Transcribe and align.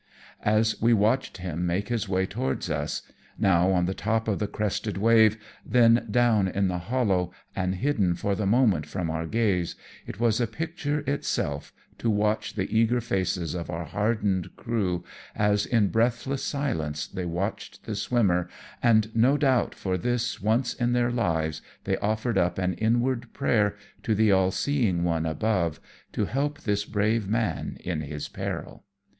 As 0.43 0.81
we 0.81 0.93
watched 0.93 1.37
him 1.37 1.67
make 1.67 1.89
his 1.89 2.09
way 2.09 2.25
towards 2.25 2.71
us, 2.71 3.03
now 3.37 3.69
on 3.71 3.85
the 3.85 3.93
top 3.93 4.27
of 4.27 4.39
the 4.39 4.47
crested 4.47 4.97
wave, 4.97 5.37
then 5.63 6.07
down 6.09 6.47
in 6.47 6.69
the 6.69 6.79
hollow, 6.79 7.31
and 7.55 7.75
hidden 7.75 8.15
for 8.15 8.33
the 8.33 8.47
moment 8.47 8.87
from 8.87 9.11
our 9.11 9.27
gaze, 9.27 9.75
it 10.07 10.19
was 10.19 10.41
a 10.41 10.47
picture 10.47 11.01
itself 11.05 11.71
to 11.99 12.09
watch 12.09 12.55
the 12.55 12.75
eager 12.75 12.99
faces 12.99 13.53
of 13.53 13.69
our 13.69 13.85
hardened 13.85 14.55
crew, 14.55 15.03
as 15.35 15.67
in 15.67 15.89
breathless 15.89 16.43
silence 16.43 17.05
they 17.05 17.25
watched 17.25 17.83
the 17.83 17.93
swimmer, 17.95 18.49
and 18.81 19.15
no 19.15 19.37
doubt 19.37 19.75
for 19.75 19.99
this 19.99 20.41
once 20.41 20.73
in 20.73 20.93
their 20.93 21.11
lives 21.11 21.61
they 21.83 21.95
offered 21.97 22.39
up 22.39 22.57
an 22.57 22.73
inward 22.73 23.31
prayer 23.33 23.75
to 24.01 24.15
the 24.15 24.31
All 24.31 24.49
Seeing 24.49 25.03
One 25.03 25.27
above, 25.27 25.79
to 26.13 26.25
help 26.25 26.59
this 26.61 26.85
brave 26.85 27.27
man 27.29 27.77
in 27.81 28.01
his 28.01 28.27
peril. 28.27 28.83